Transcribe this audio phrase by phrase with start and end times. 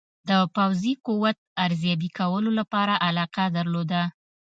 [0.29, 4.01] د پوځي قوت ارزیابي کولو سره علاقه درلوده.